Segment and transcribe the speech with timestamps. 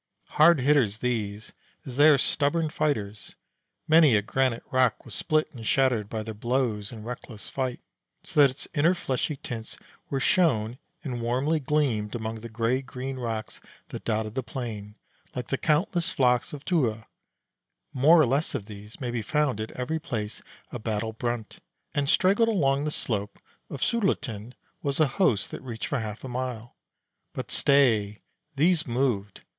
[0.29, 1.53] Hard hitters these,
[1.85, 3.35] as they are stubborn fighters;
[3.87, 7.81] many a granite rock was split and shattered by their blows in reckless fight,
[8.23, 9.77] so that its inner fleshy tints
[10.09, 14.95] were shown and warmly gleamed among the gray green rocks that dotted the plain,
[15.35, 17.05] like the countless flocks of Thor.
[17.93, 20.41] More or less of these may be found at every place
[20.71, 21.59] of battle brunt,
[21.93, 23.37] and straggled along the slope
[23.69, 26.75] of Suletind was a host that reached for half a mile.
[27.33, 28.23] But stay!
[28.55, 29.41] these moved.